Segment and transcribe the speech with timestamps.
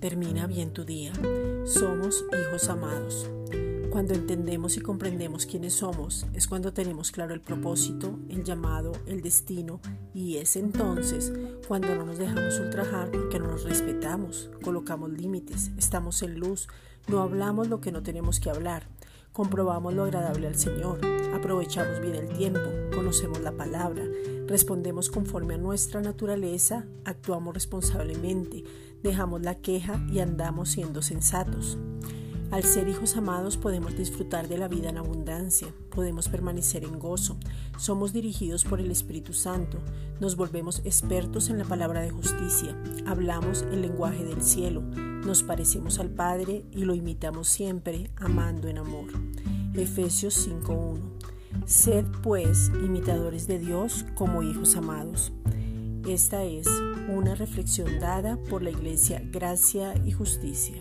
[0.00, 1.12] termina bien tu día.
[1.66, 3.30] Somos hijos amados.
[3.90, 9.20] Cuando entendemos y comprendemos quiénes somos es cuando tenemos claro el propósito, el llamado, el
[9.20, 9.80] destino
[10.14, 11.32] y es entonces
[11.68, 16.66] cuando no nos dejamos ultrajar porque no nos respetamos, colocamos límites, estamos en luz,
[17.06, 18.88] no hablamos lo que no tenemos que hablar,
[19.32, 20.98] comprobamos lo agradable al Señor,
[21.34, 22.60] aprovechamos bien el tiempo,
[22.94, 24.04] conocemos la palabra,
[24.46, 28.64] respondemos conforme a nuestra naturaleza, actuamos responsablemente,
[29.02, 31.76] dejamos la queja y andamos siendo sensatos.
[32.50, 37.36] Al ser hijos amados podemos disfrutar de la vida en abundancia, podemos permanecer en gozo,
[37.78, 39.78] somos dirigidos por el Espíritu Santo,
[40.20, 45.98] nos volvemos expertos en la palabra de justicia, hablamos el lenguaje del cielo, nos parecemos
[45.98, 49.08] al Padre y lo imitamos siempre, amando en amor.
[49.74, 51.23] Efesios 5.1
[51.74, 55.32] Sed pues imitadores de Dios como hijos amados.
[56.08, 56.68] Esta es
[57.08, 60.80] una reflexión dada por la Iglesia Gracia y Justicia.